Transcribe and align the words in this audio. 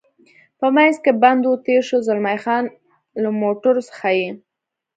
په 0.59 0.67
منځ 0.75 0.95
کې 1.03 1.11
بند 1.23 1.41
و، 1.45 1.51
تېر 1.65 1.81
شو، 1.89 1.97
زلمی 2.07 2.37
خان: 2.43 2.63
له 3.21 3.29
موټرو 3.41 3.81
څخه 3.89 4.07
یې. 4.19 4.29